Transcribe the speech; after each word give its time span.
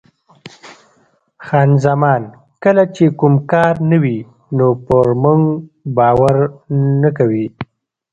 خان 1.45 1.69
زمان: 1.85 2.21
کله 2.63 2.83
چې 2.95 3.05
کوم 3.19 3.35
کار 3.51 3.73
نه 3.89 3.97
وي 4.03 4.17
نو 4.57 4.67
پر 4.85 5.07
موږ 5.23 5.41
باور 5.97 6.35
نه 7.01 7.09
کوي. 7.17 7.45